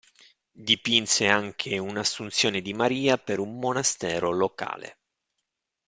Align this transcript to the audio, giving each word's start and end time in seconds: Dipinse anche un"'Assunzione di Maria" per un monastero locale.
Dipinse 0.55 1.27
anche 1.27 1.77
un"'Assunzione 1.77 2.61
di 2.61 2.73
Maria" 2.73 3.19
per 3.19 3.37
un 3.37 3.59
monastero 3.59 4.31
locale. 4.31 4.97